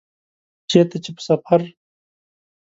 [0.69, 1.61] چیرته چي په سفر